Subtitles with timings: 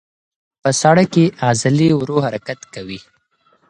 [0.61, 2.99] په ساړه کې عضلې ورو حرکت کوي.